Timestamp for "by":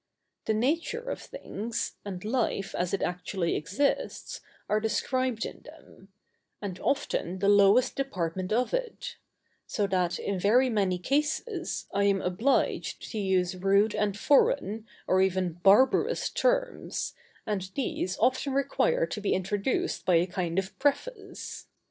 20.07-20.15